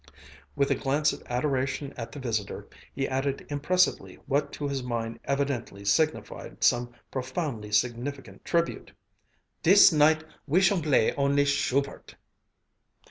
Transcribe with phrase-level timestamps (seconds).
[0.55, 5.19] With a glance of adoration at the visitor, he added impressively what to his mind
[5.25, 8.93] evidently signified some profoundly significant tribute,
[9.61, 12.15] "Dis night we shall blay only Schubert!"